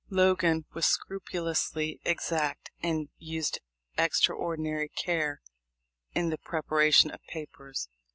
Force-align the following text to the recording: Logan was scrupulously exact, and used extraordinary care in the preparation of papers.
Logan 0.09 0.65
was 0.73 0.87
scrupulously 0.87 2.01
exact, 2.03 2.71
and 2.81 3.09
used 3.19 3.59
extraordinary 3.99 4.89
care 4.89 5.41
in 6.15 6.29
the 6.31 6.39
preparation 6.39 7.11
of 7.11 7.21
papers. 7.29 7.87